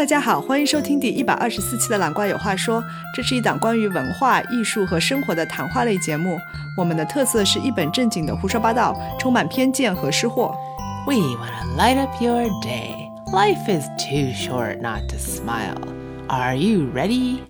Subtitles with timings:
[0.00, 2.80] 大家好，欢迎收听第一百二十四期的《懒瓜有话说》，
[3.14, 6.38] 这是一档关于文化艺术和生活的谈话类节目。
[6.74, 10.56] 我们的特色是一本正经的胡说八道，充满偏见和失货。
[11.06, 13.10] We wanna light up your day.
[13.30, 15.76] Life is too short not to smile.
[16.28, 17.40] Are you ready?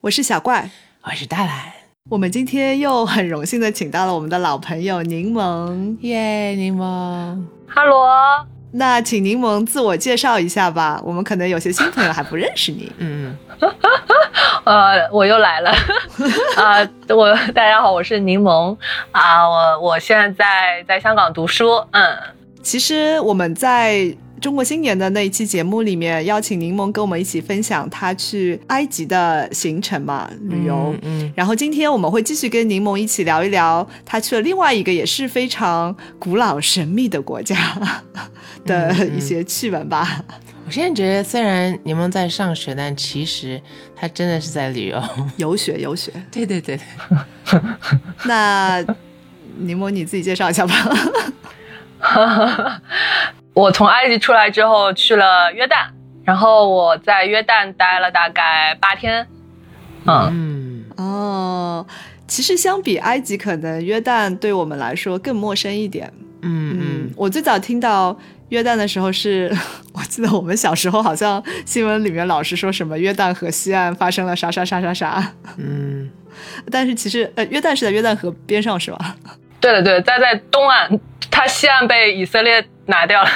[0.00, 0.68] 我是小怪，
[1.04, 1.72] 我是大懒。
[2.10, 5.96] 我们今天又很荣幸的请到了我们的老朋友柠檬。
[6.00, 6.82] 耶，柠檬。
[7.68, 8.44] 哈罗，
[8.76, 12.90] 那请柠檬自我介绍一下吧，我们可能有些新朋友还不认识你。
[12.98, 13.36] 嗯，
[14.64, 15.70] 呃，我又来了，
[16.58, 18.76] 啊、我大家好，我是柠檬。
[19.12, 22.16] 啊、我我现在在在香港读书，嗯，
[22.62, 24.12] 其实我们在
[24.44, 30.94] 中国新年的那一期节目里面，邀请柠檬跟我们一起分享他去埃及的行程嘛，旅游。
[31.00, 37.56] 嗯，然后今天我们会继续跟柠檬一起聊一聊他去了另外一个也是非常古老神秘的国家
[38.66, 40.22] 的一些趣闻吧。
[40.66, 43.58] 我现在觉得，虽然柠檬在上学，但其实
[43.96, 45.02] 他真的是在旅游。
[45.38, 46.12] 游学，游学。
[46.30, 46.78] 对对对，
[48.26, 48.84] 那
[49.56, 50.74] 柠檬你自己介绍一下吧。
[53.54, 55.86] 我从埃及出来之后去了约旦，
[56.24, 59.26] 然后我在约旦待了大概八天，
[60.06, 61.86] 嗯，嗯，哦，
[62.26, 66.12] 其实相比埃及，可能约旦对我们来说更陌生一点。
[66.42, 69.50] 嗯嗯，我最早听到约旦的时候是，
[69.94, 76.10] 我记得我们小时候好像新闻里面老是说什么约旦河西岸发生了啥啥啥啥啥，嗯。
[76.70, 79.16] 但是其实呃约旦是在约旦河边上是吧？
[79.64, 83.30] 对的对的，在在东岸，它西岸被以色列拿掉了，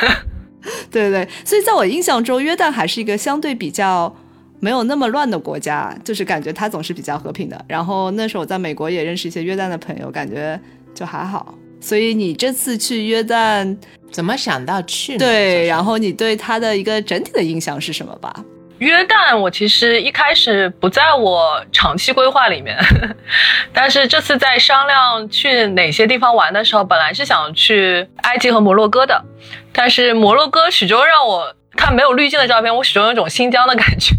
[0.90, 4.14] 对 对对，所以在我印象中，约旦还是一个相对比较
[4.60, 7.64] 没有那么乱的国家，就是感觉它总是比较和平的。
[7.66, 10.60] 然后那时候我在美国也认识一些约旦的朋友，感觉
[10.94, 11.54] 就还好。
[11.80, 13.74] 所以你这次去约旦，
[14.12, 15.20] 怎么想到去呢？
[15.20, 18.44] 对，然后后你对它的一个整体的印象是什么吧？
[18.78, 22.78] 约旦，我其实一开始不在我长期规划里面，
[23.72, 29.24] 但是这次在商量去哪些地方玩的时候，本来是想去埃及和摩洛哥的，
[29.72, 34.14] 但是摩洛哥始终让我看没有滤镜的照片，我始终有种新疆的感觉，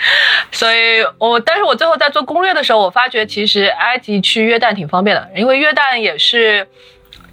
[0.52, 6.66] 所以我但是我最后在做攻略的时候，我发觉其实埃及去约旦挺方便的，因为约旦也是。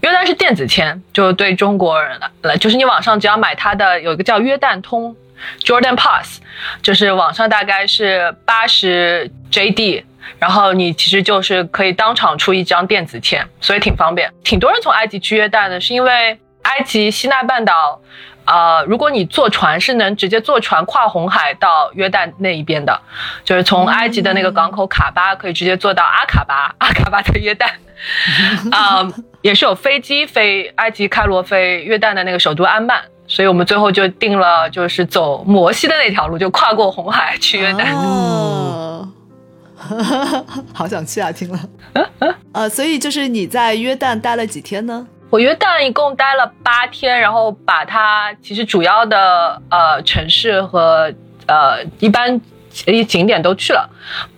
[0.02, 5.16] 约旦是电子签，就对中国人来，就是你网上只要买它的有一个叫约旦通
[5.60, 6.42] （Jordan Pass），
[6.82, 10.04] 就是网上大概是八十 JD，
[10.40, 14.32] 然后你其实就是可以当场出一张电子签，所以挺方便。
[14.44, 18.02] 挺多人从埃及去约旦的，是因为埃及西奈半岛，
[18.46, 23.02] 呃，如果你坐船是能直接坐船跨红海到约旦那一边的，
[23.44, 27.70] 就是从埃及的那个港口卡巴可以直接坐到阿卡巴，阿卡巴在约旦。
[28.72, 29.08] 啊、
[29.42, 37.96] 也是有飞机飞埃及开罗飞约旦的那个首都安曼，所以我们最后就定了就是走摩西的那条路，就跨过红海去约旦。
[37.96, 39.08] 哦，
[40.74, 41.32] 好想去啊！
[41.32, 41.60] 听了，
[42.54, 45.08] 呃，所以就是你在约旦待了几天呢？
[45.32, 51.12] 我约旦一共待了八天，然后把它其实主要的呃城市和
[51.48, 52.40] 呃一般
[52.86, 53.90] 一景点都去了。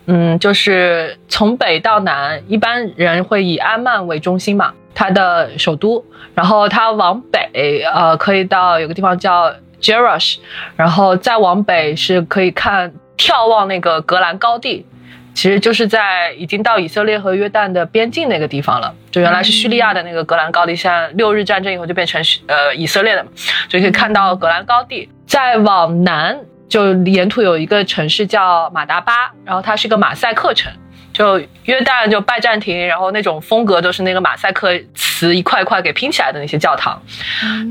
[0.06, 6.04] 嗯，就是从北到南，一般人会以安曼为中心嘛，它的首都。
[6.34, 10.38] 然后它往北，呃，可以到有个地方叫 Jerash，
[10.76, 14.86] 然后再往北是可以看眺望那个格兰高地。
[15.34, 23.30] 其实就是在已经到以色列和约旦的边境那个地方了，就原来是叙利亚的那个格兰高地，现在六日战争以后就变成呃以色列的嘛，
[23.70, 25.08] 所以可以看到格兰高地。
[25.28, 30.72] 再往南，就沿途有一个城市叫马达巴，然后它是个马赛克城，
[31.18, 37.02] 就约旦就拜占庭，然后那种风格都是那个马赛克瓷一块块给拼起来的那些教堂。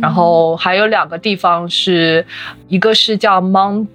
[0.03, 2.27] 然后还有两个地方是，
[2.67, 3.87] 一个是叫 Mount。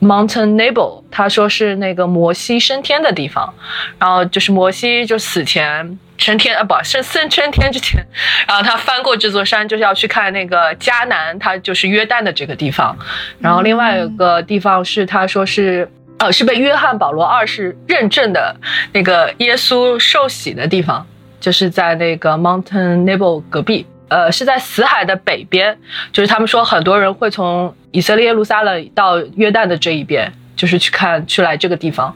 [0.00, 3.52] Mountain Nebo，他说是那个摩西升天的地方，
[3.98, 8.02] 然后就是摩西就死前升天啊，不升升升天之前，
[8.48, 12.96] 然后他翻过这座山，就是要去看那个迦南，他就是约旦的这个地方。
[13.40, 15.86] 然后另外一个地方是他说是
[16.20, 18.54] 呃是被约翰保罗二世认证的
[18.92, 21.04] 那个耶稣受洗的地方，
[21.40, 23.86] 就是在那个 Mountain Nebo 隔壁。
[24.08, 25.78] 呃，是在死海的北边，
[26.12, 32.12] 就是他们说很多人会从以色列耶路撒冷到约旦的这一边，就是去看去来这个地方，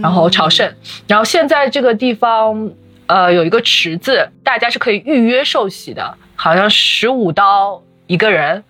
[0.00, 0.72] 然后朝圣。
[1.08, 2.70] 然后现在这个地方，
[3.08, 8.62] 呃，有一个池子，大家是可以预约受洗的，好像十五刀一个人。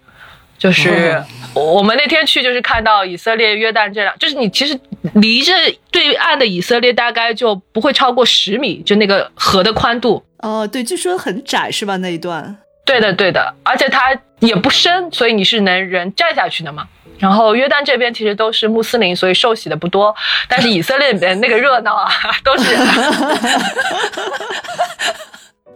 [0.56, 1.22] 就是
[1.54, 4.78] 我们那天去，就是看到以色列、约旦这样，就是你其实
[5.14, 5.52] 离着
[5.90, 10.24] 对岸的以色列大概就不会超过十米，就那个河的宽度。
[10.38, 11.96] 哦，对，据说很窄是吧？
[11.98, 12.56] 那一段。
[12.86, 16.86] 对的，对的，而且它也不深，所以你是能人站下去的嘛。
[17.18, 20.14] 然后约旦这边其实都是穆斯林，所以受洗的不多。
[20.48, 22.10] 但是以色列里边那个热闹啊，
[22.44, 22.74] 都是。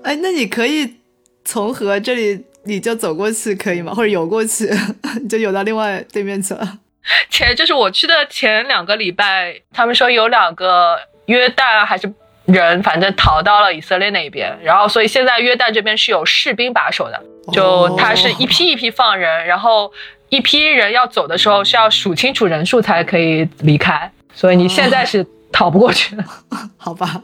[0.02, 0.96] 哎，那你可以
[1.48, 3.94] 从河这里你就走过去可以吗？
[3.94, 4.68] 或者游过去，
[5.22, 6.78] 你 就游到另外对面去了。
[7.30, 12.12] 前就是我去的前两个礼拜，他们说有两个约旦还是
[12.44, 14.54] 人，反正逃到了以色列那边。
[14.62, 17.18] 然后所以现在约旦这边是有士兵把守的，
[17.50, 19.90] 就他是一批一批放人，然后。
[20.30, 26.22] 一批人要走的时候是要数清楚人数才可以离开，所以你现在是逃不过去的，
[26.76, 27.18] 好吧？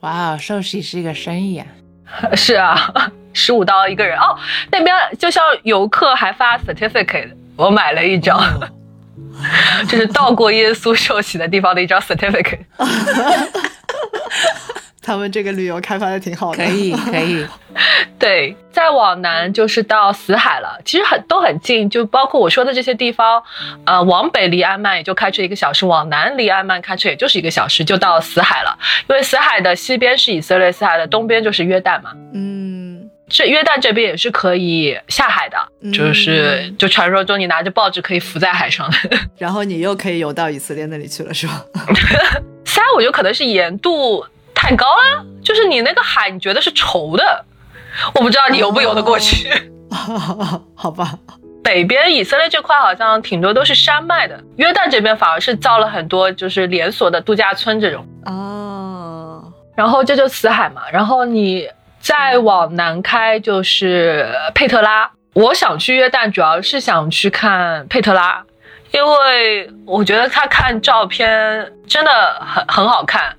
[0.00, 1.66] 哇，寿喜是一个生意啊！
[2.34, 2.92] 是啊，
[3.38, 4.36] 十五刀一个人哦。
[4.70, 8.38] 那边就像游客还发 certificate，我买了一张，
[9.88, 12.66] 就是到过耶稣受洗的地方的一张 certificate。
[15.00, 17.46] 他们这个旅游开发的挺好的，可以可以。
[18.18, 23.42] 对，再往南就是到死海了，其实很都很近，就包括我说的这些地方，
[23.86, 28.76] 呃，往北离安曼也就开车一个小时，往南离安曼开车也就是一个小时就到死海了。
[29.08, 32.10] 因为死海的西边是以色列，死海的东边就是约旦嘛。
[32.34, 32.97] 嗯，
[33.28, 35.58] 这约旦这边也是可以下海的，
[35.92, 38.96] 就是就传说中你拿着报纸可以浮在海上的，
[39.38, 41.64] 然后你又可以游到以色列那里去了，是吧？
[42.64, 44.24] 死海我觉得可能是盐度。
[44.60, 47.44] 太高了，就是你那个海，你觉得是稠的，
[48.12, 49.48] 我不知道你游不游得过去。
[50.74, 51.16] 好吧，
[51.62, 58.04] 北边以色列这块好像挺多都是山脉的，约旦这边反而是造了很多就是连锁的度假村这种。
[58.24, 59.44] 哦，
[59.76, 61.68] 然后这就死海嘛，然后你
[62.00, 65.10] 再往南开就是佩特拉。
[65.34, 68.44] 我想去约旦，主要是想去看佩特拉。
[68.90, 72.10] 因为我觉得他看照片真的
[72.40, 73.36] 很很好看，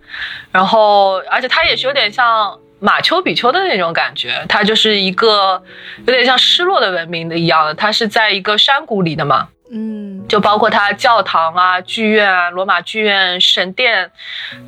[0.51, 5.63] 然后而且它也是有点像马丘比丘的那种感觉，它就是一个
[6.05, 14.11] 有点像失落的文明的一样的，它是在一个山谷里的嘛，嗯，就包括它教堂啊、剧院啊、罗马剧院、神殿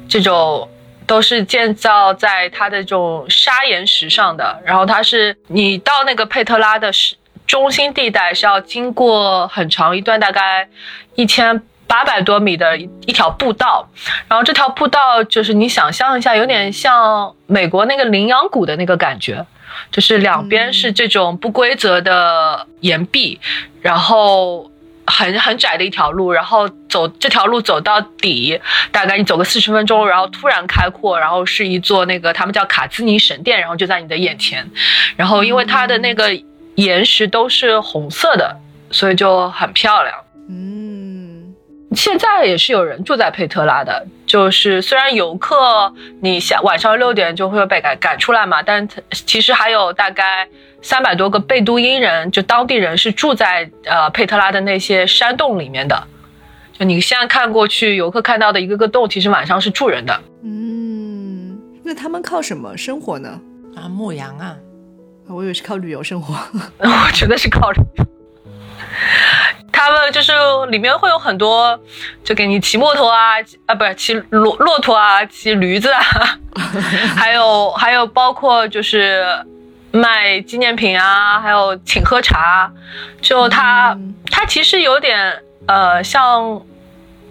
[0.10, 0.68] 这种
[1.12, 7.16] 都是建造在它的这种砂岩石上的，然后它是你到那个佩特拉的是。
[7.48, 10.70] 中心地带是要经过很长一段，大概
[11.16, 13.90] 一千八百多米的一一条步道，
[14.30, 19.46] 然后这条步道就是你想象一下，有点像美国那个羚羊谷的那个感觉，
[19.92, 23.38] 就是两边是这种不规则的岩壁，
[23.82, 24.71] 然后
[25.12, 28.60] 很很窄的一条路，然后走这条路走到底，
[28.92, 34.68] 大概你走个四十分钟，然后突然开阔，然后是一座那个他们叫卡兹尼神殿，然后就在你的眼前，
[35.16, 36.32] 然后因为它的那个。
[36.76, 38.58] 岩石都是红色的，
[38.92, 40.16] 所以就很漂亮。
[40.50, 41.54] 嗯，
[41.94, 50.48] 现在也是有人住在佩特拉的，就是虽然游客你下晚上六点就会被赶赶出来嘛，但其实还有大概
[50.82, 56.08] 三百多个贝都因人，就当地人是住在呃佩特拉的那些山洞里面的。
[56.74, 60.22] 就你现在看过去，游客看到的一个个洞，其实晚上是住人的。
[60.44, 63.40] 嗯，那他们靠什么生活呢？
[63.76, 64.56] 啊，牧羊啊。
[65.28, 66.34] 我以为是靠旅游生活，
[66.80, 68.06] 我觉得是靠旅游。
[69.72, 70.34] 他们就是
[70.70, 71.80] 里面会有很多，
[72.24, 73.36] 就给你骑摩托啊，
[73.66, 76.02] 啊，不是骑骆骆驼啊，骑驴子啊，
[77.16, 79.26] 还有还有包括就是
[79.92, 82.72] 卖纪念品啊，还有请喝茶。
[83.22, 83.98] 就它
[84.30, 86.62] 它其实有点呃像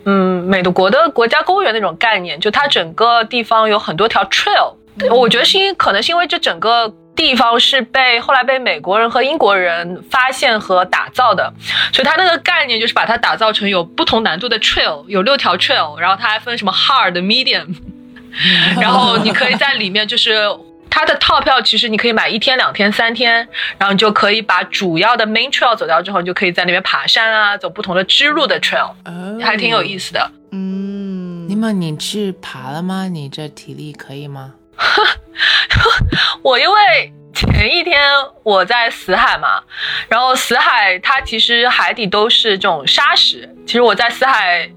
[0.05, 4.75] 嗯美国的国家公园那种概念，就它整个地方有很多条 trail。
[5.11, 6.95] 我觉得是因可能是因为这整个。
[7.17, 11.53] 地方是被后来被美国人和英国人发现和打造的，
[11.93, 17.77] 所以它那个概念就是把它打造成有不同难度的 trail，有六条 trail，然后它还分什么 hard、medium，
[18.81, 20.49] 然后你可以在里面就是
[20.91, 28.93] 它的套票，其实你可以买一天、两天、三天，然后你就可以把主要的 main trail 走掉之后，你就可以在那边爬山啊，走不同的支路的 trail，
[29.41, 30.31] 还挺有意思的。
[30.53, 33.09] 嗯，尼玛，你去爬了吗？
[33.09, 34.55] 你这体力可以吗？
[36.43, 38.03] 我因为前一天
[38.43, 39.63] 我在死海嘛，
[40.09, 44.69] 然后死海它其实海底都是这种沙石，其实我在死海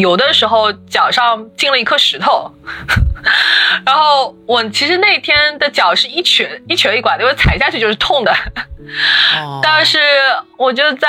[0.00, 2.50] 游的时候脚上进了一颗石头，
[3.84, 8.34] 然后我其实那天的脚是一瘸一瘸一拐的，因为踩下去就是痛的。
[9.62, 9.98] 但是
[10.56, 11.08] 我就在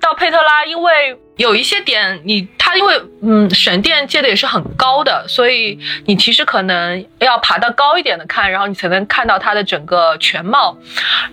[0.00, 1.18] 到佩特拉，因为。
[1.38, 10.76] 有一些点，你它因为嗯神殿建的也是很高的，所以你其实可能要爬到高一点的看，然后你才能看到它的整个全貌。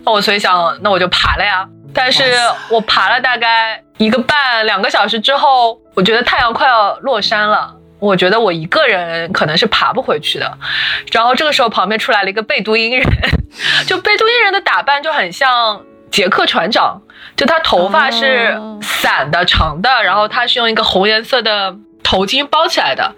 [0.03, 1.67] 那我所以想，那我就爬了呀。
[1.95, 2.23] 但是
[2.69, 10.57] 我爬了大概一个半两个小时之后，我觉得太阳快要落山了，我觉得我一个人可能是爬不回去的。
[11.11, 13.07] 然后这个时候旁边出来了一个贝都因人，
[13.87, 17.01] 就贝都因人的打扮就很像杰克船长，
[17.37, 23.15] 就他头发是哦散的、长的，然后他是用一个红颜色的头巾包起来的。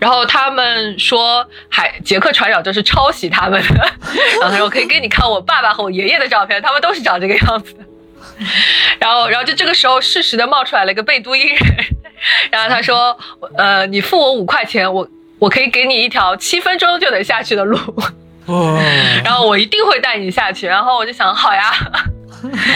[0.00, 3.88] 然后他们说海杰克船长就是抄袭他们的，
[4.40, 7.84] 然后他说我可以给你看我爸爸和我爷爷的照片，他们都是长这个样子的。
[8.98, 11.58] 然后，然后就这个时候适时的冒出来了一个贝都因人，
[12.50, 13.18] 然后他说，
[13.56, 17.78] 呃，你付我五块钱，我我可以给你一条七分钟就能下去的路。
[18.46, 18.80] 哇
[19.24, 20.66] 然后我一定会带你下去。
[20.66, 21.72] 然后我就想，好呀，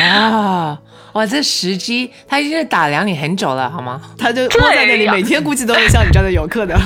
[0.11, 0.79] 啊！
[1.13, 4.01] 哇，这时机他已经是打量你很久了，好吗？
[4.19, 6.75] 他就坐在那里，每天估计都会像你这样的游客的。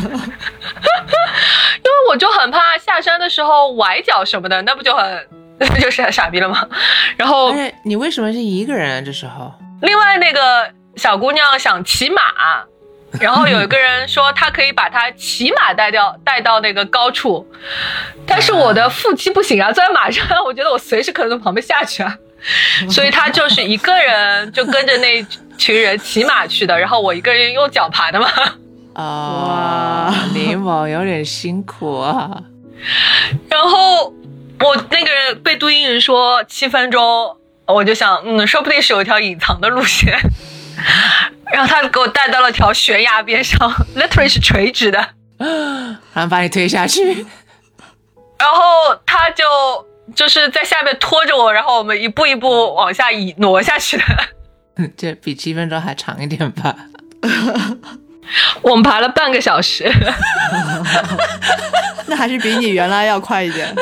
[1.84, 5.28] 因为我就很怕下山的时候崴脚什么的，那不就很
[5.80, 6.66] 就是很傻逼了吗？
[7.16, 7.54] 然后
[7.84, 9.02] 你为什么是一个人啊？
[9.04, 9.52] 这时候
[9.82, 12.20] 另外那个小姑娘想骑马，
[13.20, 17.46] 然后有一个人说 他可以把她骑马带掉带到那个高处，
[18.26, 22.16] 但是我的腹肌不行啊，坐在马上，我觉得我随时可能从旁边下去啊，
[22.90, 25.24] 所以他就是一个人就跟着那
[25.56, 28.28] 群人骑马去的，然后我一个人用脚爬的嘛。
[28.94, 29.02] 啊，
[30.08, 32.30] 哇柠檬有点辛苦啊。
[33.48, 34.12] 然后
[34.60, 40.18] 我那个人被都因人说七分钟，我就想，嗯，说不定是有一条隐藏的路线。
[41.52, 43.58] 然后他给我带到了条悬崖边上，
[43.96, 45.10] literally 是垂直的。
[45.38, 47.02] 然后把你推下去，
[48.38, 49.44] 然后他就
[50.14, 54.04] 就是在下面拖着我，然后我们一步一步往下移挪下去的。
[54.96, 56.74] 这比七分钟还长一点吧？
[58.62, 59.88] 我们爬了半个小时，
[62.06, 63.72] 那还是比你原来要快一点。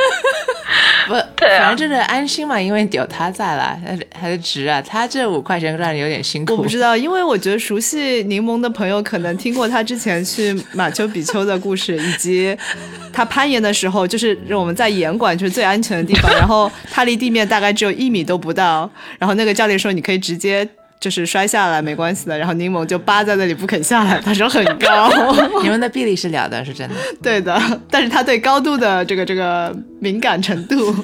[1.12, 4.81] 不，对啊反正就是安心嘛，因为有他在了，还是还是值啊。
[4.81, 6.57] 他这五块钱让人有点辛苦。
[6.57, 12.57] 我不知道，因为我觉得熟悉柠檬的朋友可能听过他之前去马丘比丘的故事，以及
[13.12, 20.66] 他攀岩的时候，就是我们在岩馆就是最安全的地方，然后他离地面大概只有一米都不到，然后那个教练说你可以直接。
[21.02, 25.11] 就是摔下来没关系的，然后柠檬就扒在那里不肯下来，他说很高，
[25.61, 26.94] 你们的臂力是了的，是真的。
[27.21, 30.94] 对的，但是他对高度的这个这个敏感程度，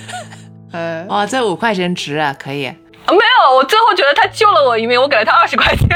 [0.72, 2.64] 呃，哇，这五块钱值啊，可以。
[3.08, 5.88] 没有，我最后觉得他救了我一命，我给了他二十块钱，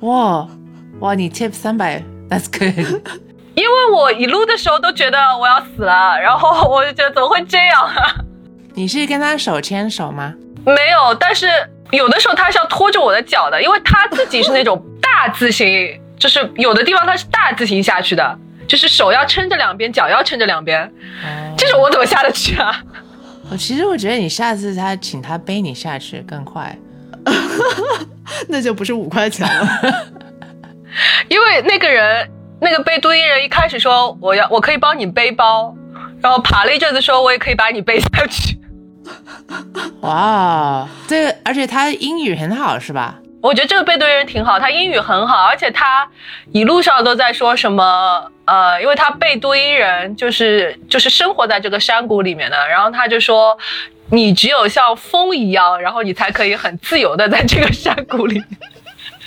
[0.00, 0.48] 哇
[1.00, 3.02] 哇，你 tip 三百，that's good。
[3.54, 8.16] 因为我一路的时候都觉得我要死了，然后我就觉得怎么会这样啊？
[8.74, 10.32] 你是跟他手牵手吗？
[10.64, 11.46] 没有，但是
[11.96, 18.38] 有的时候他是要拖着我的脚的，因为他自己是那种大字形，就是有的地方他是大字形下去的，
[18.68, 20.84] 就是手要撑着两边，脚要撑着两边，
[21.24, 22.82] 哦，这种我怎么下得去啊？
[23.50, 26.76] 我其实我觉得你下次他请他背你下去更快。
[28.48, 29.68] 那就不是五块钱了。
[31.28, 32.28] 因为那个人，
[32.60, 35.74] 那个背都因人一开始说我要我可以帮你背包，
[36.20, 38.55] 然后爬了一阵子说我也可以把你背下去。
[40.02, 43.18] 哇，这个而且他英语很好是吧？
[43.42, 46.08] 我觉得这个背对人挺好，他英语很好，而且他
[46.52, 53.56] 一路上都在说什么呃，因为他贝都因人就是就是生活在这个山谷里面的，然后他就说
[54.10, 58.46] 你只有像风一样，然后你才可以很自由的在这个山谷里面。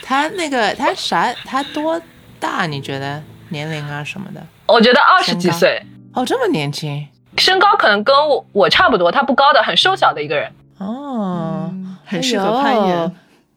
[0.02, 1.32] 他那个他啥？
[1.46, 2.02] 他多
[2.40, 2.66] 大？
[2.66, 4.42] 你觉得年龄啊什么的？
[4.66, 5.82] 我觉得二十几岁，
[6.14, 7.08] 哦，这么年轻
[7.40, 10.52] 身高可能跟我我差不多，他不高的，很瘦小的一个人。
[10.78, 11.72] 哦，
[12.06, 13.12] 很适合攀岩哎。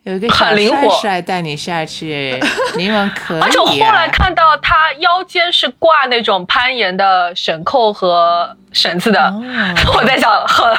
[0.04, 2.36] 有一个很灵活帅帅带你下去，
[2.76, 3.44] 柠檬可以、啊。
[3.44, 9.40] 而且我后来看到他腰间是挂那种攀岩的绳扣和绳子的，哦
[9.96, 10.76] 我在想，呵，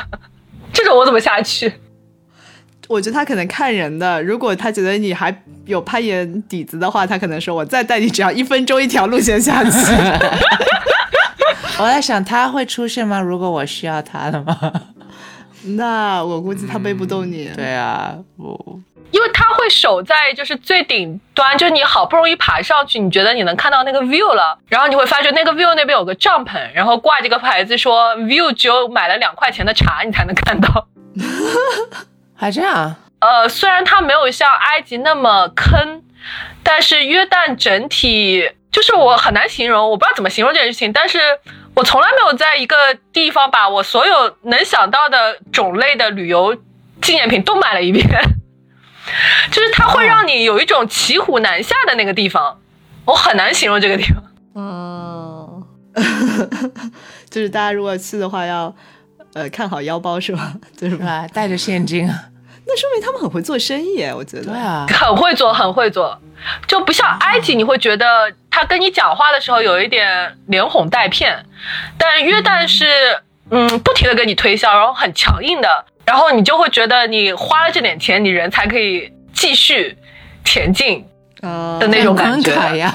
[0.73, 1.71] 这种我怎么下去？
[2.89, 5.33] 我觉得他可能看人的，如果他觉得你还
[5.67, 9.69] 有攀岩底子的话，他可能说我再带你只要一分钟一条路线下去。
[11.79, 13.19] 我在想他会出现吗？
[13.19, 14.57] 如果我需要他的吗？
[15.77, 17.49] 那我估计他背不动你。
[17.55, 18.79] 对啊，我
[19.11, 30.87] 因为他会守在就是最顶端，就是你好不容易爬上去，你觉得你能看到那个 view 了，然后你会发觉那个 view 那边有个帐篷，然后挂这个牌子说 view 只有买了两块钱的茶你才能看到。
[32.35, 36.01] 还这样，呃，虽然它没有像埃及那么坑，
[36.63, 41.19] 但是约旦整体就是我很难形容，我不知道怎么形容这件事情，但是
[41.75, 42.75] 我从来没有在一个
[43.13, 46.57] 地方把我所有能想到的种类的旅游
[47.01, 48.03] 纪念品都买了一遍，
[49.51, 52.59] 就是它会让你有一种骑虎难下的那个地方，
[53.05, 54.23] 我很难形容这个地方。
[54.55, 55.63] 嗯，
[57.29, 58.73] 就是大家如果去的话要，
[59.33, 60.53] 呃看好腰包是吧？
[60.75, 61.27] 就是是吧？
[61.33, 62.15] 带着现金啊，
[62.65, 64.45] 那说明他们很会做生意耶，我觉得。
[64.45, 66.19] 对啊，很会做，很会做，
[66.67, 68.05] 就不像埃及，你会觉得
[68.55, 71.43] 他跟你讲话的时候有一点连哄带骗，
[71.97, 72.85] 但约旦是
[73.49, 79.97] 嗯，不停的跟你推销，然后很强硬的，然后你就会觉得你花了这点钱，你人才可以继续
[80.45, 81.03] 前进
[81.41, 82.51] 呃的那种感觉。
[82.77, 82.93] 呀，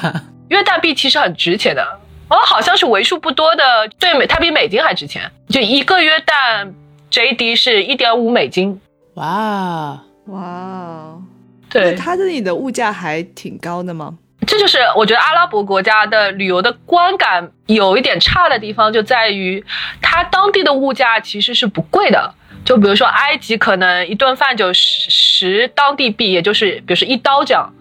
[0.49, 1.83] 约旦币其实很值钱的，
[2.29, 6.73] 哦，好像是为数不多的，对美，它比美金还值钱，就一个约旦
[7.11, 8.81] JD 是一点五美金。
[9.15, 11.23] 哇，哇哦，
[11.69, 11.91] 对。
[11.91, 14.17] 那，它这里的物价还挺高的吗？
[14.49, 19.63] 这就是我觉得阿拉伯国家的旅游的观感有一点差的地方，就在于
[20.01, 22.35] 它当地的物价其实是不贵的。
[22.65, 27.73] 就比如说埃及，可能一顿饭就十十当地币，也就是比如说一刀这样。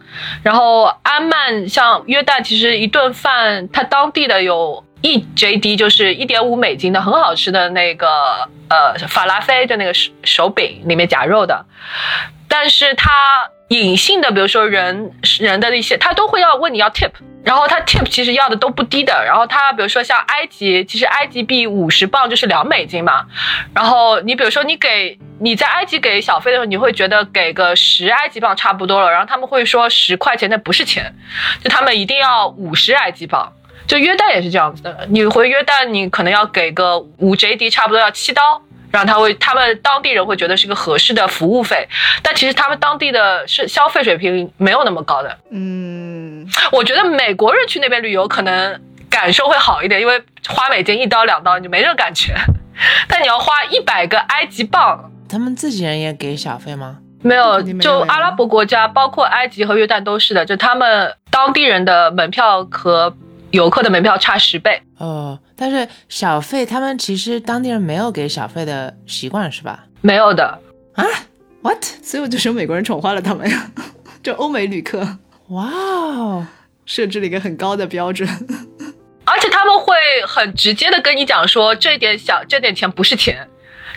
[0.43, 8.07] 然后安曼像约旦，其实一顿饭它当地的有一 JD，就是一点五美金的很好吃的那个
[8.69, 11.65] 呃法拉菲，就那个手手饼里面夹肉的。
[12.49, 13.09] 但是它
[13.69, 17.11] 隐性的，比如说人人的一些，他都会要问你要 tip，
[17.43, 19.23] 然后他 tip 其实要的都不低的。
[19.25, 23.25] 然后他比如说像埃及，其实埃及币五十磅就是两美金嘛。
[23.73, 29.11] 然后你比如说你给你在埃及给小费的时候，你会觉得给个十埃及镑差不多了。
[29.11, 31.13] 然后他们会说十块钱那不是钱，
[31.61, 33.51] 就他们一定要五十埃及镑。
[33.85, 38.61] 就约旦也是这样子的，你回约旦你可能要给个五 JD，差不多要七刀。
[38.97, 41.87] 然后他会，他们当地人会觉得是个合适的服务费，
[42.23, 45.37] 但其实他们当地的是消费水平没有那么高的。
[45.51, 52.33] 嗯，我觉得美国人去那边旅游可能感受会好一点，因为花美金一刀两刀你就没这个感觉，
[53.07, 56.97] 但你要花一百个埃及镑，他们自己人也给小费吗？
[57.23, 63.13] 没有就阿拉伯国家，包括埃及和约旦都是的，就他们当地人的门票和
[63.51, 64.81] 游客的门票差十倍。
[64.97, 70.59] 哦，但是小费他们其实当地人没有给小费的习惯是吧没有的
[70.93, 71.03] 啊
[71.63, 71.83] ，？What？
[72.03, 73.71] 所以我就说美国人宠坏了他们呀，
[74.21, 75.17] 就欧美旅客
[75.49, 76.45] 哇哦，
[76.85, 78.29] 设置了一个很高的标准。
[79.25, 79.93] 而且他们会
[80.25, 83.45] 很直接的跟你讲说，这点小这点钱不是钱，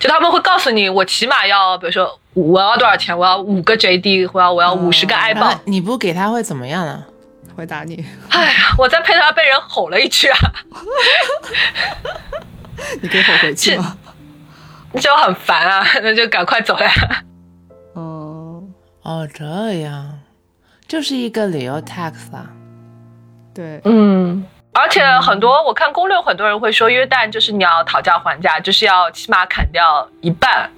[0.00, 5.60] 就他们会告诉你，我起码要，比如说我要多少钱，我要五个 JD，我要我要五十个 i 镑。
[5.66, 7.04] 你不给他会怎么样呢？
[7.60, 10.38] 回答你，哎呀，我在配他被人吼了一句啊，
[13.02, 13.98] 你可以吼回去吗？
[14.98, 16.90] 就很烦啊， 那就赶快走呀。
[17.92, 18.62] 哦，
[19.02, 19.44] 哦，这
[19.82, 20.20] 样，
[20.88, 22.46] 就是一个旅游 tax 啊。
[23.54, 24.42] 对，嗯，
[24.72, 30.70] 而且很多我看攻略，很多人会说约旦就是你要讨价还价，就是要起码砍掉一半，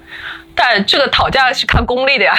[0.57, 2.35] 但这个讨价是看功力的呀。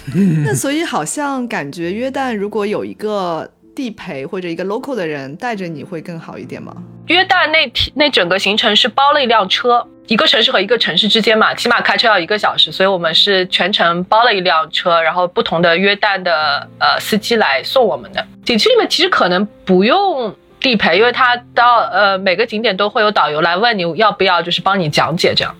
[0.44, 6.74] 那所以好像感觉约旦如果有一个地陪或者一个 local 的人带着你会更好一点吗？
[7.06, 18.26] 约旦那天那整个行程是包了一辆车，一个城市和一个城市之间嘛，起码开车要一个小时，所以我们是全程包了一辆车，然后不同的约旦的呃司机来送我们的。
[18.44, 25.54] 景区里面其实可能不用地陪，因为他到呃每个景点都会有导游来问你要不要，就是帮你讲解这样。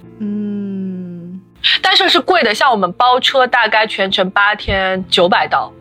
[1.82, 5.72] 嗯，但是是贵的，像我们包车大概全程八天九百刀，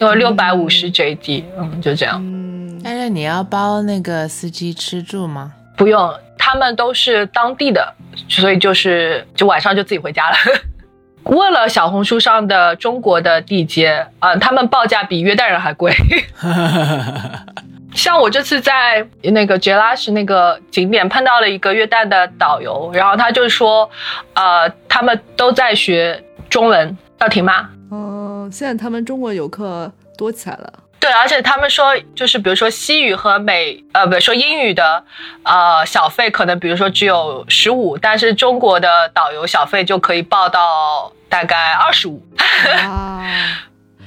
[0.00, 2.20] 因为六百五十 JD，嗯，就这样。
[2.20, 5.52] 嗯，但是你要包那个司机吃住吗？
[5.76, 7.94] 不用，他们都是当地的，
[8.28, 10.36] 所以就是就晚上就自己回家了。
[11.24, 15.94] 问了小红书上的中国的地接，嗯、他们报价比约旦人还贵。
[17.94, 23.88] 像我这次在那个杰拉什那个景点碰到了一个约旦的导游，然后他就说，
[24.34, 27.70] 呃，他们都在学中文，要停吗？
[27.92, 30.72] 嗯，现在他们中国游客多起来了。
[30.98, 35.04] 对，而且他们说，就是比如说西语和美，呃，比如说英语的，
[35.42, 42.26] 呃，小费可能比如说只有十五，但是中国的导游小费就可以报到大概二十五。
[42.82, 43.22] 啊，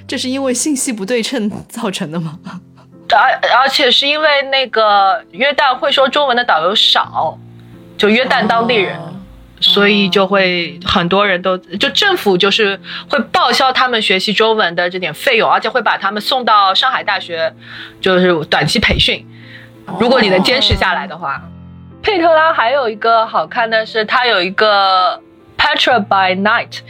[0.07, 2.39] 这是因为信息不对称造成的吗？
[3.15, 7.37] 而而且是因为那个约旦会说中文的导游少，
[7.97, 8.97] 就约旦当地人。
[8.97, 9.13] 哦
[9.59, 17.51] 所以就会很多人都就政府就是会报销他们学习中文的这点费用，而且会把他们送到上海大学，
[17.99, 19.25] 就是短期培训。
[19.99, 21.41] 如果你能坚持下来的话，
[22.03, 25.19] 佩特拉还有一个好看的是，它有一个
[25.57, 26.81] Petra by Night，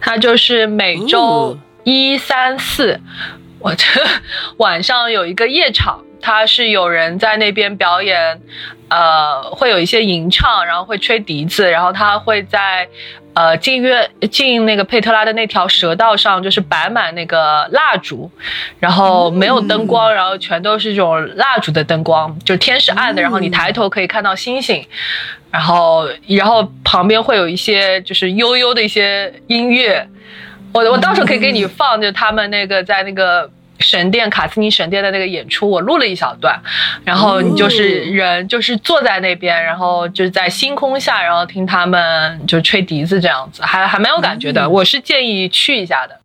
[0.00, 3.00] 它就是每周哦一、三、四，
[3.58, 3.84] 我这
[4.58, 8.40] 晚上有一个夜场，它是有人在那边表演，
[8.88, 12.88] 呃，会有一些吟唱，然后会吹笛子，然后他会在
[13.34, 18.30] 呃进约进那个佩特拉的那条蛇道上，就是摆满那个蜡烛，
[18.78, 24.86] 然后没有灯光，然后全都是这种蜡烛的灯光，就是天是暗的，然后你抬头可以看到星星。
[25.48, 30.06] 然后，然后旁边会有一些就是悠悠的一些音乐，
[30.76, 36.60] 我我到时候可以给你放，就他们那个在那个神殿卡斯尼神殿的那个演出，我录了一小段，
[37.02, 44.68] 然后你就是人就是坐在那边，然后就是在星空下，然后听他们就吹笛子这样子，还还蛮有感觉的。
[44.68, 46.20] 我是建议去一下的。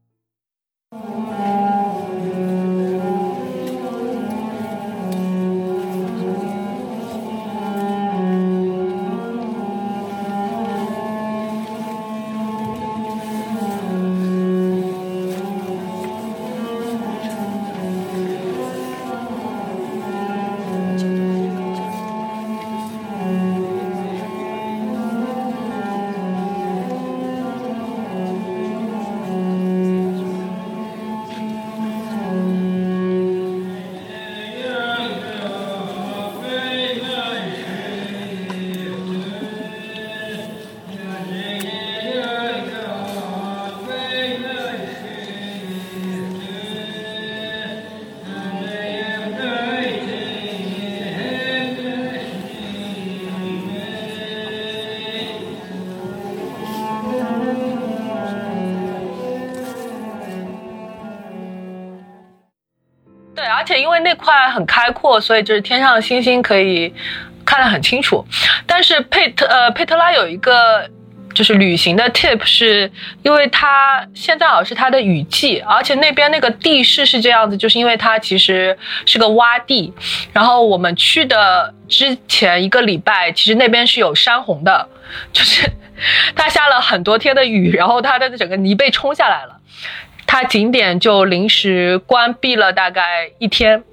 [63.61, 66.91] 而且因为那块很开阔，所以就是天上的星星可以
[67.45, 68.25] 看得很清楚。
[68.65, 70.89] 但是佩特呃佩特拉有一个
[71.35, 79.93] 就是旅行的 tip，是因为它现在好像是它的雨季，而且那边那个地势是这样子，就是因为它其实是个洼地。
[80.33, 84.87] 然后我们去的之前一个礼拜，其实那边是有山洪的，
[85.31, 85.69] 就是
[86.35, 89.60] 它下了很多天的雨，然后它的整个泥被冲下来了。
[90.31, 93.83] 它景点就临时关闭了大概一天，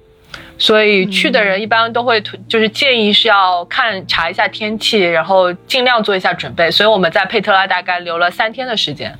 [0.57, 6.71] 所以去的人一般都会就是建议是要看查一下天气，然后尽量做一下准备。
[6.71, 9.19] 所以我们在佩特拉大概留了三天的时间。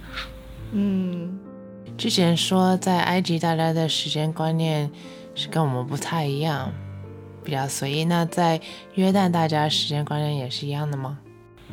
[0.72, 1.38] 嗯，
[1.98, 4.90] 之前说在埃及大家的时间观念
[5.36, 6.72] 是跟我们不太一样，
[7.44, 8.06] 比较随意。
[8.06, 8.62] 那在
[8.94, 11.18] 约旦大家时间观念也是一样的吗？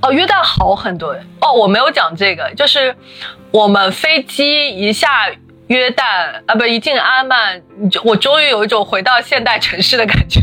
[0.02, 2.94] 哦，约旦好很多哦，我没有讲这个，就是
[3.50, 5.30] 我们飞机一下
[5.68, 10.40] 约旦啊，不一进阿曼，就我终于有一种回到现代城市的感觉。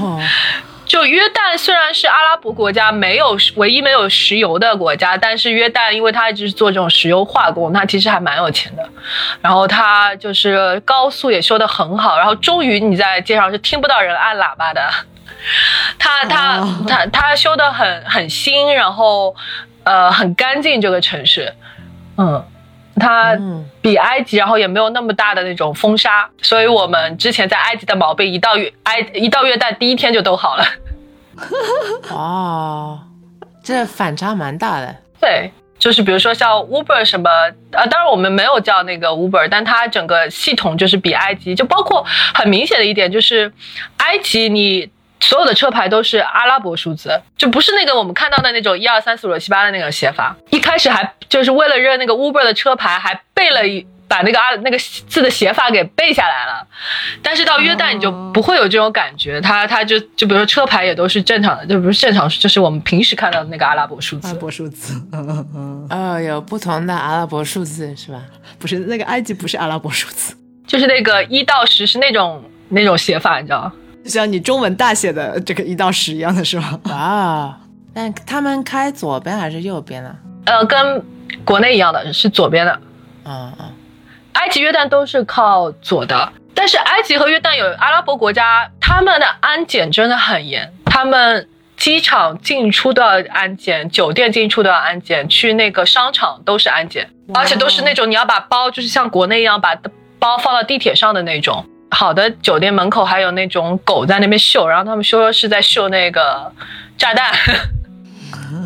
[0.00, 0.20] 哦，
[0.86, 8.88] 就约旦虽然是阿拉伯国家，没有唯一没有石油的国家，但是约旦因为它一直是做这种石油化工，它其实还蛮有钱的。
[9.42, 14.88] 然后它就是高速也修得很好，然后终于你在街上是听不到人按喇叭的。
[15.98, 19.34] 它它哦它它修的很很新，然后
[19.84, 21.54] 呃很干净这个城市，
[22.16, 22.44] 嗯，
[22.96, 30.64] 它嗯比埃及然后也没有那么大的那种风沙，所以我们之前在埃及的毛病一到约埃一到约旦第一天就都好了。
[32.10, 33.00] 哦，
[33.62, 34.94] 这反差蛮大的。
[35.18, 37.30] 对，就是比如说像 Uber 什么，
[37.72, 43.50] 呃，当然我们没有叫那个 Uber，但它整个系统就是比埃及，就包括很明显的一点就是，
[43.98, 44.90] 埃及你
[45.20, 50.36] 所有的车牌都是阿拉伯数字，就不是那个我们看到的那种一二三四五六七八的那个写法。
[50.50, 53.86] 一开始还就是为了认那个 Uber 的车牌，还背了一。
[54.10, 56.66] 把那个阿那个字的写法给背下来了，
[57.22, 64.34] 但是到约旦你就不会有这种感觉，它它就就比如说车牌也都是正常的，就不是正常，就是我们平时看到的那个阿拉伯数字阿。
[64.34, 68.20] 拉伯数字，嗯嗯嗯，哦，有不同的阿拉伯数字是吧？
[68.58, 70.34] 不是那个埃及不是阿拉伯数字，
[70.66, 73.72] 就是那个一到十是那种那种写法，你知道吗？
[74.02, 76.80] 就像你中文大写的这个一到十一样的是吗？
[76.84, 77.60] 哇，
[77.92, 80.16] 但他们开左边还是右边呢？
[80.46, 81.04] 呃，跟
[81.44, 82.80] 国内一样的，是左边的。
[83.24, 83.66] 嗯嗯，
[84.32, 99.74] 埃及、约旦都是靠左的，但是埃及和约旦有阿拉伯国家，他们的安检真的很严，他们机场进出都要安检，酒店进出都要安检，去那个商场都是安检，而且都是那种你要把包，就是像国内一样把
[100.18, 101.66] 包放到地铁上的那种。
[101.90, 106.52] 好的酒店门口还有那种狗在那边秀，然后他们说是在秀那个
[106.96, 107.32] 炸弹。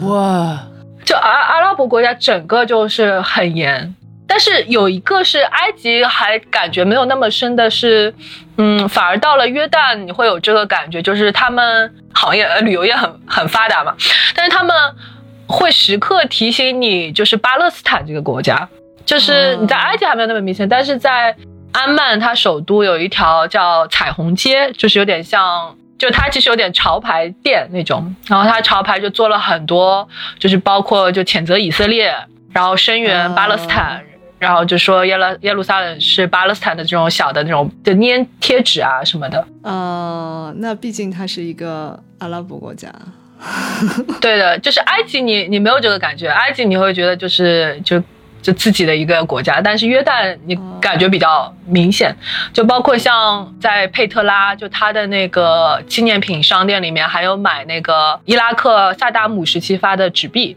[0.03, 0.59] 哇，
[1.05, 3.95] 就阿阿拉伯国家整个就是很严，
[4.27, 8.15] 但是有一个是埃及还感觉没有那么深的是，
[8.59, 13.95] 嗯，反而到了约旦你会有这个感觉，就是他们行业呃旅游业很很发达嘛，
[14.35, 14.75] 但是他们
[15.47, 18.69] 会时刻提醒你，就是巴勒斯坦这个国家，
[19.07, 21.35] 就是你在埃及还没有那么明显，但是在
[21.75, 25.77] 安曼它首都有一条叫彩虹街，就是有点像。
[25.97, 30.07] 就它其实有点潮牌店那种，然后它潮牌就做了很多，
[30.41, 32.13] 就是包括就谴责以色列，
[32.51, 34.03] 然后声援巴勒斯坦，
[34.41, 39.47] 然后就说耶路耶路撒冷是巴勒斯坦的这种小的那种的粘贴纸啊什么的。
[39.63, 42.93] 呃，那毕竟它是一个阿拉伯国家，
[44.21, 48.03] 对的，就是埃及你你没有这个感觉，埃及你会觉得就是就
[48.45, 49.61] 就自己的一个国家。
[49.61, 52.15] 但是约旦你感觉比较明显，
[52.53, 60.55] 就包括像在佩特拉，就他的那个纪念品商店里面，还有买那个伊拉克萨达姆时期发的纸币。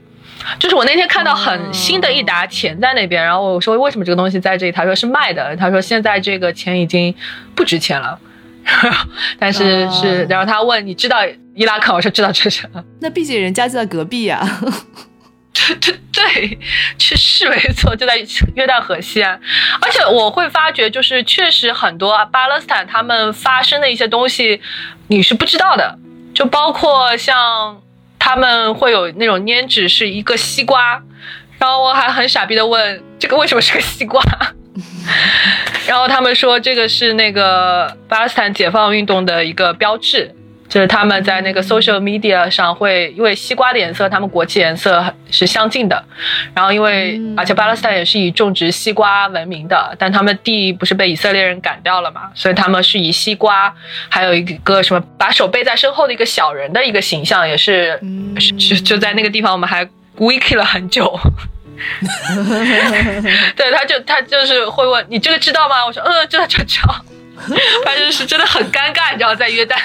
[0.59, 4.71] 就是我那天看到很新的一沓钱在那边，然后我说为什么这个东西在这里？
[4.71, 5.55] 他说是卖的。
[5.55, 7.13] 他说现在这个钱已经
[7.55, 8.19] 不值钱了，
[9.39, 11.17] 但是是，然后他问你知道
[11.55, 11.91] 伊拉克？
[11.91, 12.69] 我说知道，这是。
[12.99, 14.39] 那毕竟人家就在隔壁呀。
[15.67, 16.59] 对 对对，
[16.97, 18.17] 是 没错，就在
[18.55, 19.39] 约旦河西岸。
[19.81, 24.61] 而且我会发觉，就是确实很多巴勒斯坦他们发生的一些东西，
[25.07, 25.97] 你是不知道的，
[26.33, 27.81] 就包括像。
[28.19, 31.01] 他们会有那种粘纸是一个西瓜，
[31.59, 34.21] 然后我还很傻逼的问这个为什么是个西瓜，
[35.87, 40.35] 然后他们说这个是那个巴勒斯坦解放运动的一个标志。
[40.69, 46.03] 就是他们在那个 social media 上会，因为西瓜的颜色，他们国旗颜色是相近的。
[46.53, 53.73] 然后因为，而且巴勒斯坦也是以种植西瓜闻名的，但他们地不是被以色列人赶掉了嘛，所以他们是以西瓜，
[54.09, 57.99] 还有一个什么把手背在身后的一个小人的一个形象，也是，
[58.59, 59.85] 就就在那个地方，我们还
[60.17, 61.19] wiki 了很久。
[63.55, 65.85] 对，他就他就是会问你这个知道吗？
[65.85, 67.05] 我说嗯，知道知道。
[67.85, 69.75] 反正是真的很尴尬，你知道，在约旦。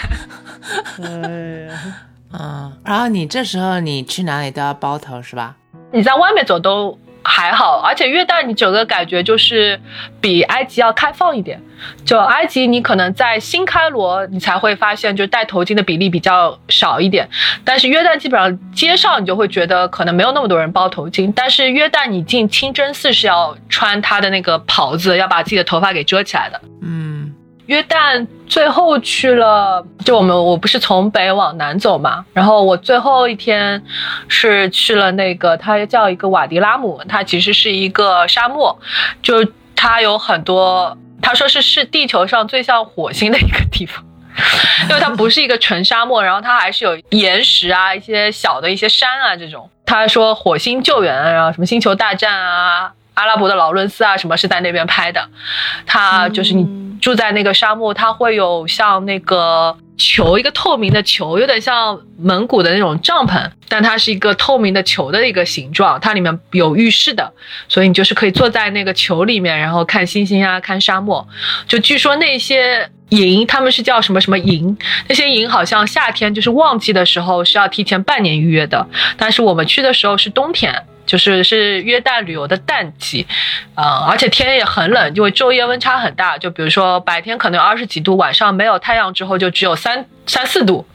[1.02, 1.10] 哎
[1.68, 1.78] 呀，
[2.32, 5.54] 嗯，然后你这时候你去哪里都要包头是吧？
[5.92, 9.78] 你在外面走都还好，而且约旦你整个感觉就是
[10.20, 11.60] 比埃及要开放一点。
[12.04, 17.28] 就埃及你可能在新开罗你才会发现，就戴头巾的比例比较少一点。
[17.64, 21.32] 但是约旦基本上街上你就会觉得可能没有那么多人包头巾。
[21.34, 26.60] 但是约旦你进清真寺是要穿他的那个袍子，要把自己的头发给遮起来的。
[26.80, 27.21] 嗯。
[27.72, 33.82] 约旦最后去了，就我们我不是从北往南走嘛，然后我最后一天
[34.28, 38.78] 是去了那个，它叫一个瓦迪拉姆，它其实是一个沙漠，
[39.22, 39.42] 就
[39.74, 44.04] 它有很多，他说是是地球上最像火星的一个地方，
[44.90, 49.70] 因为它不是一个纯沙漠，然后它还是有岩石啊，一些小的一些山啊这种。
[49.86, 55.28] 他说火星救援，然后什么星球大战啊，阿拉伯的劳伦斯啊，什么是在那边拍的，
[55.86, 56.82] 他就是你。
[57.02, 67.32] 住在那个沙漠，它会有像那个球，一个透明的球，有点像蒙古的那种帐篷，但它是一个透明的球的一个形状，它里面有浴室的，
[67.68, 71.26] 所以你就是可以坐在那个球里面，然后看星星啊，看沙漠。
[71.66, 80.72] 就据说那些营，他们是叫什么什么营，那些营好像夏天就是旺季的时候是要提前半年预约的，但是我们去的时候是冬天。
[81.12, 83.26] 就是是约旦旅游的淡季，
[83.74, 86.38] 呃，而且天也很冷，因为昼夜温差很大。
[86.38, 90.86] 就比如说白天可能有二十几度，晚上没有太阳之后就只有三三四度。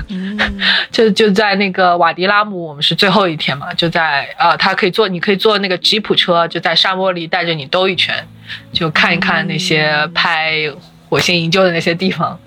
[0.90, 8.26] 就就在那个瓦迪拉姆，我们是最后一天嘛，就在啊，他可以坐，你可以坐那个吉普车，就在沙漠里带着你兜一圈，
[8.72, 10.54] 就看一看那些拍
[11.10, 12.40] 火星营救的那些地方。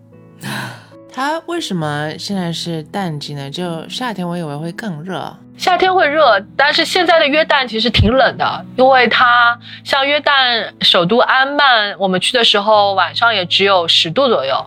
[1.14, 3.52] 它为什么现在是淡季呢？
[3.52, 5.38] 就夏天我以为会更热。
[5.62, 14.66] 夏天会热，但是现在的约旦其实挺冷的，因为它像约旦首都安曼，我们去的时候晚上也只有十度左右，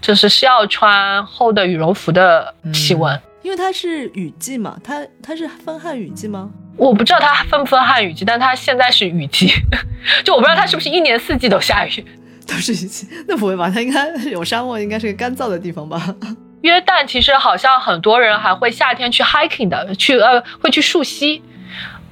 [0.00, 3.16] 就是需要穿厚的羽绒服的气温。
[3.42, 6.50] 因为它是雨季嘛，它它是分汉雨季吗？
[6.76, 9.52] 我不知道它分不分汉雨季，但它现在是雨季，
[10.24, 12.04] 就我不知道它是不是一年四季都下雨，
[12.44, 13.06] 都是雨季。
[13.28, 13.70] 那不会吧？
[13.72, 16.12] 它应该有沙漠，应该是个干燥的地方吧？
[16.64, 21.42] 约旦其实好像很多人还会夏天去 hiking 的，去呃会去溯溪，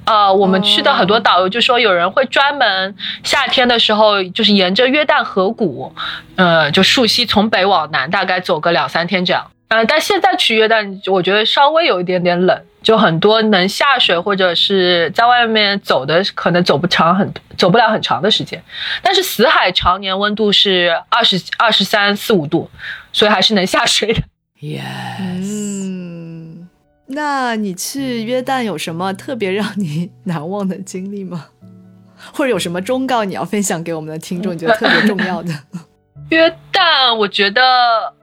[0.05, 5.91] 呃我们去的很多导游就说有人会专门夏天的时候就是沿着约旦河谷，
[6.35, 18.63] 呃就溯溪从北往南大概走个两三天这样，呃但现在去约旦我觉得稍微有一点点冷，就很多能下水或者是在外面走的可能走不长很走不了很长的时间，
[19.01, 22.69] 但是死海常年温度是二十二十三四五度，
[23.11, 24.21] 所以还是能下水的。
[24.63, 25.43] Yes。
[25.43, 26.69] 嗯，
[27.07, 31.47] 那你去约旦有什么特别让你难忘的经历吗？
[32.31, 35.51] 或者有什么忠告你要分享给我们的听众，觉得 特别重要的？
[36.31, 37.61] 约旦，我觉得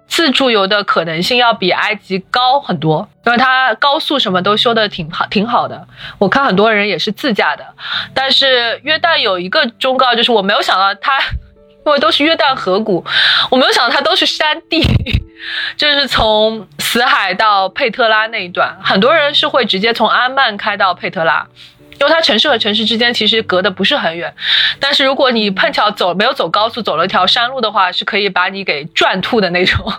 [0.08, 5.86] 自助游的可能性要比埃及高很多，因为它高速什么都修的挺好，挺好的。
[6.16, 7.74] 我看很多人也是自驾的，
[8.14, 11.18] 但是约旦有一个忠告，就是我没有想到它。
[11.86, 13.04] 因为都是约旦河谷，
[13.50, 14.80] 我没有想到它都是山地，
[15.76, 21.46] 就是从死海到佩特拉那一段，很多人是会直接从安曼开到佩特拉，
[21.98, 24.32] 因为它城市和城市之间其实隔的不是很远，
[24.78, 29.92] 但是如果你碰巧走没有走高速，走了一条山路的话，是可以把你给转吐的那种，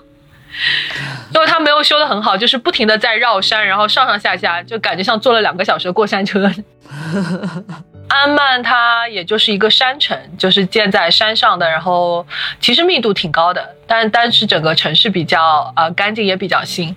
[1.33, 6.49] 因为它没有修的很好，就是不停的在绕山，然后上上下下，就感觉像坐了两个小时的过山车。
[8.13, 12.27] 安曼它也就是一个山城，就是建在山上的，然后
[12.59, 16.93] 其实密度挺高的，但但是整个城市比较呃干净，也比较新。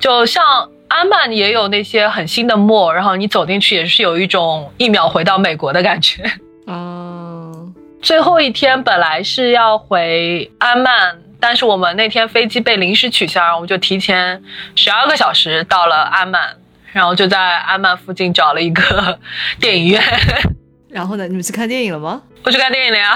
[0.00, 0.44] 就像
[0.88, 6.24] 安曼也有那些很新的 mall，然后你走进去也是有一种一秒回到美国的感觉。
[6.66, 14.42] 嗯， 最后一天本来是要回安曼，但是我们那天飞机被临时取消，然后我们就提前
[14.74, 16.56] 十二个小时到了安曼，
[16.96, 19.18] 然后就在安曼附近找了一个
[19.60, 20.02] 电影院。
[20.88, 21.28] 然后呢？
[21.28, 22.22] 你们去看电影了吗？
[22.42, 23.14] 我去看电影了呀，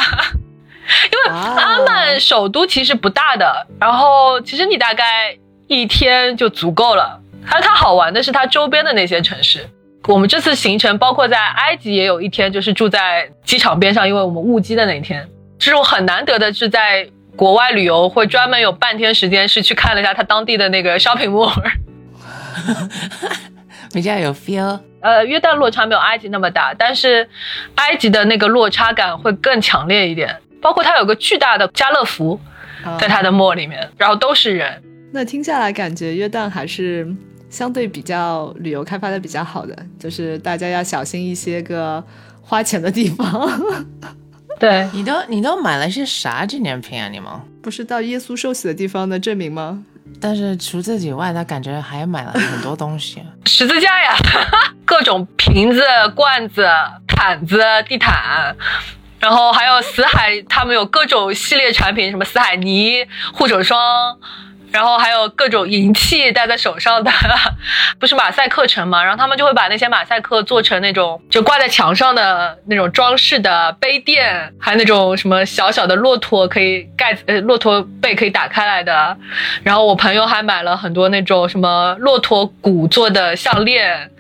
[1.11, 5.35] 因为阿曼首都其实不大的，然后其实你大概
[5.67, 7.19] 一天就足够了。
[7.43, 9.67] 还有它好玩的是它周边的那些城市。
[10.09, 15.27] 我们这次行程包括在埃及也有一天，就是住在机场边上，因为我们误机的那一天，
[15.59, 21.51] 这种很难得的是在国外旅游会专门有半天时间是去看了一下它当地的那个 shopping mall。
[23.93, 24.81] 比较有 feel。
[25.01, 27.29] 呃，约旦落差没有埃及那么大，但是
[27.77, 30.37] 埃及的那个落差感会更强烈一点。
[30.61, 32.39] 包括它有个巨大的家乐福，
[33.01, 34.83] 在它的 mall 里面，然后都是人。
[35.11, 37.09] 那听下来，感觉约旦还是
[37.49, 42.05] 相对比较旅游开发的比较好的，就是大家要小心一些个
[42.43, 43.51] 花钱的地方。
[44.59, 47.09] 对，你都你都买了些啥纪念品啊？
[47.09, 47.33] 你们？
[47.63, 49.83] 不是到耶稣受洗的地方的证明吗？
[50.19, 53.23] 但是除此之外，他感觉还买了很多东西。
[53.45, 54.15] 十字架呀，
[54.87, 55.83] 各种瓶子、
[56.15, 56.67] 罐子、
[57.07, 58.57] 毯子、地毯，
[59.19, 64.19] 然后还有死海，他们有各种系列产品，什么死海泥、护手霜。
[64.73, 67.11] 然后还有各种银器戴在手上的，
[67.99, 69.03] 不是马赛克城嘛？
[69.03, 79.17] 然后他们就会把那些马赛克做成那种就挂在墙上的那种装饰的杯垫，还有那种什么小小的骆驼可以盖呃骆驼背可以打开来的。
[79.65, 84.11] 然后我朋友还买了很多那种什么骆驼骨做的项链，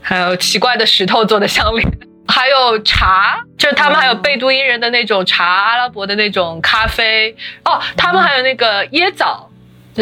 [0.00, 1.84] 还有奇怪的石头做的项链，
[2.28, 9.45] 还有茶，就是他们还有贝都因人的那种茶，阿拉伯的那种咖啡哦，他们还有那个椰枣。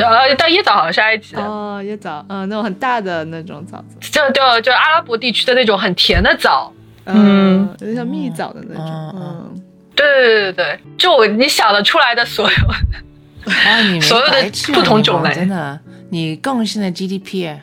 [0.00, 1.42] 呃，到椰枣好像是埃及的。
[1.42, 6.72] 哦，椰枣，嗯，那种很大的那种枣子，就就就阿拉伯地区的那种很甜的枣，
[7.06, 9.62] 嗯，有点像蜜枣的那种，嗯嗯，
[9.94, 15.32] 对对对对对，就你想得出来的所有，啊，你 所有的不同种类。
[15.34, 15.78] 真的，
[16.10, 17.58] 你贡献的 GDP，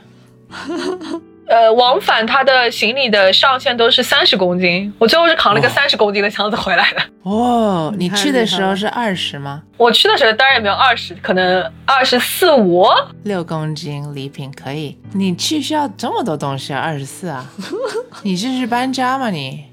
[1.51, 7.01] 呃，往返他的行李的上限都是三十公斤，我最后是扛了一个哇三十公斤的箱子回来的。
[7.29, 9.61] 哦，你去的时候是二十吗？
[9.75, 12.87] 我去的时候当然也没有二十，可能二十四五。
[13.23, 14.97] 六公斤礼品可以。
[15.11, 16.79] 你去需要这么多东西啊？
[16.79, 17.45] 二十四啊？
[18.23, 19.65] 你这是搬家吗你？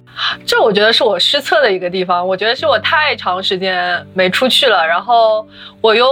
[0.45, 5.47] 这我觉得是我失策的一个地方，我觉得是我太长时间没出去了，然后
[5.81, 6.09] 我又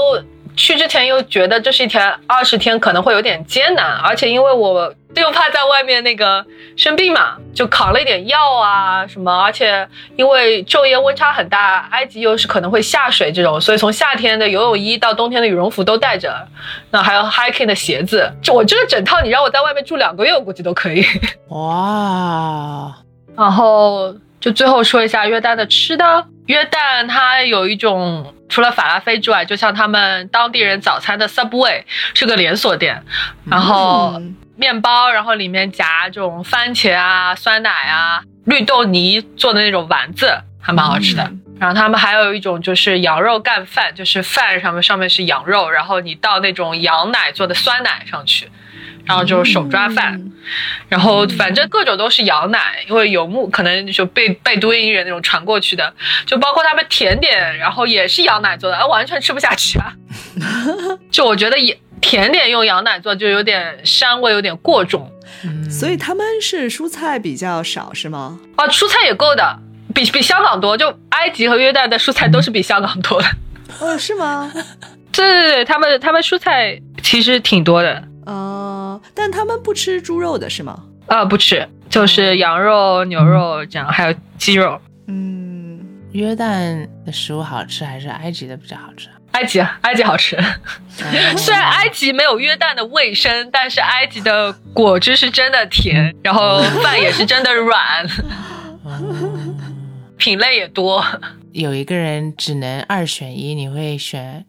[0.56, 6.44] 去之前又觉得这是一天二十天可能会有点艰难，而且因为我又怕在外面那个
[6.76, 16.48] 生病嘛，就扛了一点药啊什么，而且因为昼夜温差很大，埃及又是可能会下水这种，所以从夏天的游泳衣到冬天的羽绒服都带着，
[16.90, 21.04] 那还有 hiking 的鞋子，这我这个整套你让我在外面住两个月，我估计都可以。
[21.48, 22.94] 哇，
[23.36, 26.26] 然后就最后说一下约旦的吃的。
[26.46, 33.02] 约旦它有一种除了法拉菲之外，就像他们当地人早餐的 Subway 是个连锁店，
[33.50, 34.36] 然后嗯。
[34.58, 41.22] 面包，然后里面夹这种番茄啊、酸奶啊、绿豆泥做的那种丸子，还蛮好吃的。
[41.24, 41.42] 嗯。
[41.60, 48.50] 然后他们还有一种就是羊肉干饭，就是饭上面上面是羊肉，然后你倒那种羊奶做的酸奶上去，
[49.06, 50.14] 然后就是手抓饭。
[50.14, 50.32] 嗯
[50.88, 55.92] 然后反正各种都是羊奶，因为游牧可能就被被都因人那种传过去的，
[56.24, 59.92] 就包括他们甜点，然后也是羊奶做的，啊，完全吃不下去啊。
[61.10, 65.10] 就我觉得也甜点用羊奶做就有点膻味，有点过重
[65.42, 68.38] 嗯，所以他们是蔬菜比较少是吗？
[68.54, 68.68] 啊。
[68.68, 69.58] 蔬菜也够的，
[69.92, 73.26] 比比香港多，就埃及和约旦的蔬菜都是比香港多的。
[73.80, 74.52] 哦，是吗？
[75.10, 78.04] 对对对，他们他们蔬菜其实挺多的。
[78.96, 80.84] 呃，但他们不吃猪肉的是吗？
[81.06, 84.80] 啊，不吃，就是羊肉、牛肉这样，还有鸡肉。
[85.06, 85.78] 嗯，
[86.12, 89.08] 约旦的食物好吃还是埃及的比较好吃？
[89.32, 90.34] 埃及，埃及好吃。
[90.36, 90.42] 哦
[91.36, 98.04] 虽然埃及没有约旦的卫生，但是埃及的果汁是真的甜，然后饭也是真的软，
[98.82, 99.54] 哦
[100.16, 101.04] 品类也多。
[101.52, 104.44] 有一个人只能二选一，你会选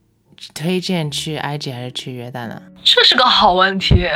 [0.54, 2.62] 推荐去埃及还是去约旦呢？
[2.84, 4.08] 这是个好问题。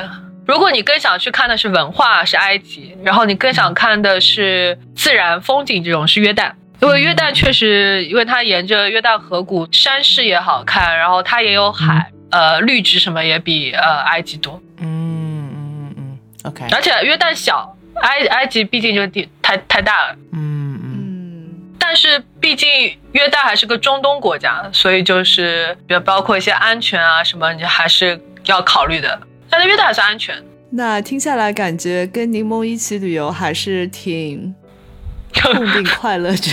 [0.47, 6.51] 如果你更想去看的是文化，是埃及；然后你更想看的是自然风景，这种是约旦。
[6.81, 14.59] 因为约旦确实，因为它沿着约旦河谷，山势也好看，然后它也有海，呃，绿植什么也比呃埃及多。
[14.79, 20.15] 嗯嗯嗯，OK，而且约旦小，埃埃及毕竟就地太太大了。
[20.31, 20.60] 嗯
[21.91, 22.69] 但是毕竟
[23.11, 29.19] 约旦还是个中东国家，所以就是比包括一些安全啊什么，你还是要考虑的。
[29.49, 30.33] 但是约旦还算安全。
[30.69, 34.55] 那听下来，感觉跟柠檬一起旅游还是挺
[35.33, 36.51] 痛并快乐着。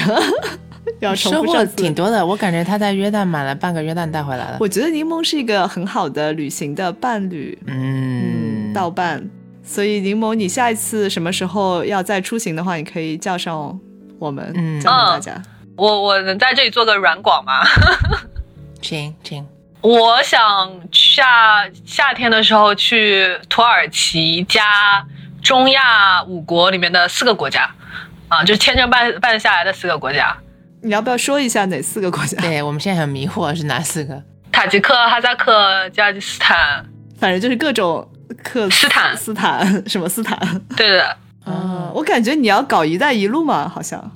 [0.98, 4.56] 要收获挺多的，我感觉他在约旦买了半个约旦带回来了。
[4.58, 9.24] 我觉得柠檬是一个很好的旅行的伴侣，嗯，道伴。
[9.62, 13.78] 所以柠檬，你下一次什么时候要再出行的话，你可以叫上
[14.18, 15.42] 我们，叫上大家。
[15.76, 17.60] 我我能在这里做个软广吗？
[18.82, 19.46] 请请。
[19.80, 20.40] 我想
[20.90, 25.06] 夏夏天的时候去土耳其加
[25.40, 27.70] 中亚五国里面的四个国家，
[28.26, 30.36] 啊，就是签证办办下来的四个国家。
[30.82, 32.40] 你要不要说一下哪四个国家？
[32.40, 34.20] 对我们现在很迷惑是哪四个？
[34.50, 36.84] 塔吉克、哈萨克、吉尔吉斯坦，
[37.20, 38.08] 反正就是各种
[38.42, 40.36] 克斯坦、斯坦 什么斯坦？
[40.76, 41.16] 对的。
[41.48, 44.12] 嗯，我感觉你要搞“一带一路”嘛，好像。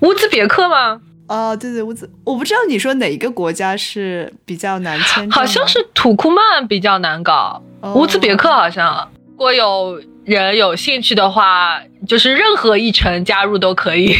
[0.00, 1.00] 乌兹别克吗？
[1.28, 7.60] 哦，对对，乌兹，我不知道你说哪一个国家是比较难签好像是土库曼比较难搞，
[7.94, 9.10] 乌兹别克好像。
[9.30, 14.14] 如果有人有兴趣的话，就是任何一城加入都可以。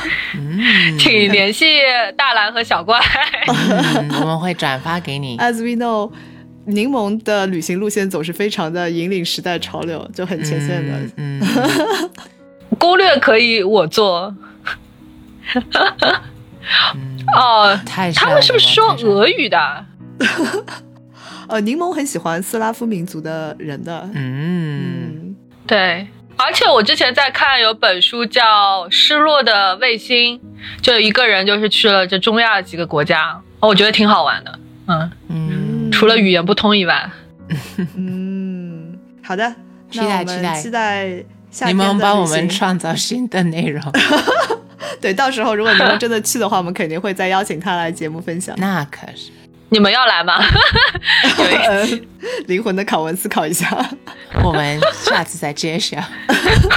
[0.98, 1.80] 请联系
[2.16, 3.00] 大蓝和小怪，
[4.20, 5.38] 我们会转发给你。
[5.38, 6.12] As we know，
[6.66, 10.92] 柠檬的旅行路线总是非常的引领时代潮流，就很前线的。
[11.16, 11.40] 嗯，
[12.78, 14.34] 攻略可以我做。
[17.34, 19.86] 哦，他们是不是说俄语的？
[21.48, 25.36] 呃，柠檬很喜欢斯拉夫民族的人的，嗯，
[25.66, 26.06] 对，
[26.36, 30.38] 而且我之前在看有本书叫《失落的卫星》，
[30.80, 35.10] 就一个人就是去了这中亚几个国家，我觉得挺好玩的，嗯。
[35.28, 35.41] 嗯，
[36.02, 37.08] 除了语言不通以外，
[37.96, 39.54] 嗯，好的，
[39.88, 41.06] 期待期待期待，
[41.68, 43.80] 柠檬帮我们创造新的内容，
[45.00, 49.30] 对，到时候如果你们真的去的话，我们肯定会再邀请他来节目分享，那可是。
[49.68, 50.42] 你们要来吗？
[52.48, 53.68] 灵魂的拷问，思考一下。
[54.42, 55.96] 我们下次再揭晓。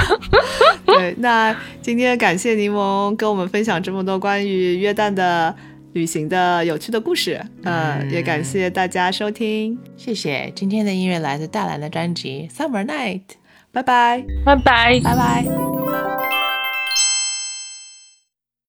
[0.86, 5.54] 对，那今天感谢柠檬跟我们分享这么多关于约旦的
[5.96, 7.42] 旅行的有趣的故事。
[7.64, 10.52] 嗯，也感谢大家收听，谢谢。
[10.54, 13.20] 今天的音乐来自大蓝的专辑《Summer Night》。
[13.72, 16.15] 拜拜，拜拜，拜拜。